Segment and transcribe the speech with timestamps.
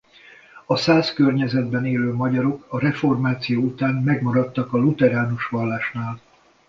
[0.65, 6.21] A szász környezetben élő magyarok a reformáció után megmaradtak a lutheránus vallásnál.